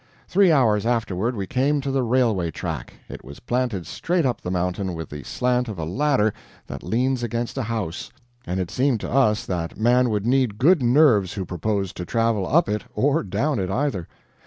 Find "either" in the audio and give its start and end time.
13.69-14.07